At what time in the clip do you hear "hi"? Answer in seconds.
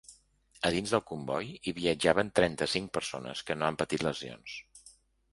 1.55-1.73